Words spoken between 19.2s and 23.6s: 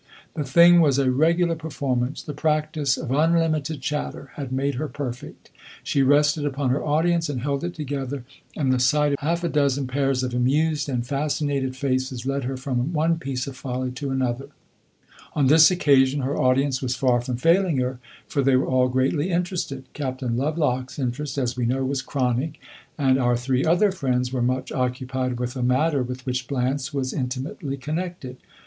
interested. Captain Lovelock's interest, as we know, was chronic, and our